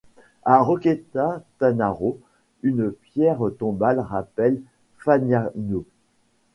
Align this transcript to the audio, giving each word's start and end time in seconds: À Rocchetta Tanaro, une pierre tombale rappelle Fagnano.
À 0.45 0.59
Rocchetta 0.61 1.43
Tanaro, 1.59 2.17
une 2.63 2.91
pierre 3.03 3.37
tombale 3.59 3.99
rappelle 3.99 4.59
Fagnano. 4.97 5.83